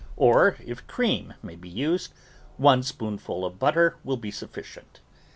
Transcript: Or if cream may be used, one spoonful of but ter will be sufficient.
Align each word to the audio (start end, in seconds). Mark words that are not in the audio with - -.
Or 0.17 0.57
if 0.65 0.87
cream 0.87 1.35
may 1.43 1.55
be 1.55 1.69
used, 1.69 2.11
one 2.57 2.81
spoonful 2.81 3.45
of 3.45 3.59
but 3.59 3.75
ter 3.75 3.97
will 4.03 4.17
be 4.17 4.31
sufficient. 4.31 4.99